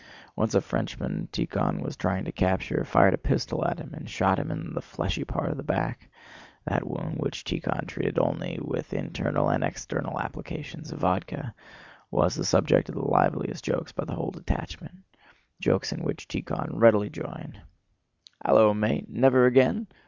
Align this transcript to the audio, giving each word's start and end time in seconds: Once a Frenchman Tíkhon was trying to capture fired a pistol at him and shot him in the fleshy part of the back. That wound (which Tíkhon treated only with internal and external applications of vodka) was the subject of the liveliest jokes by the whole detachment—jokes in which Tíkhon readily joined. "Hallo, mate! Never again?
Once 0.35 0.55
a 0.55 0.61
Frenchman 0.61 1.29
Tíkhon 1.31 1.79
was 1.79 1.95
trying 1.95 2.25
to 2.25 2.31
capture 2.31 2.83
fired 2.83 3.13
a 3.13 3.19
pistol 3.19 3.63
at 3.63 3.77
him 3.77 3.93
and 3.93 4.09
shot 4.09 4.39
him 4.39 4.49
in 4.49 4.73
the 4.73 4.81
fleshy 4.81 5.23
part 5.23 5.51
of 5.51 5.57
the 5.57 5.63
back. 5.63 6.09
That 6.65 6.87
wound 6.87 7.19
(which 7.19 7.43
Tíkhon 7.45 7.85
treated 7.85 8.17
only 8.17 8.57
with 8.63 8.93
internal 8.95 9.49
and 9.49 9.63
external 9.63 10.19
applications 10.19 10.91
of 10.91 11.01
vodka) 11.01 11.53
was 12.09 12.33
the 12.33 12.43
subject 12.43 12.89
of 12.89 12.95
the 12.95 13.01
liveliest 13.05 13.63
jokes 13.63 13.91
by 13.91 14.05
the 14.05 14.15
whole 14.15 14.31
detachment—jokes 14.31 15.91
in 15.91 15.99
which 16.01 16.27
Tíkhon 16.27 16.69
readily 16.71 17.11
joined. 17.11 17.61
"Hallo, 18.43 18.73
mate! 18.73 19.07
Never 19.07 19.45
again? 19.45 19.85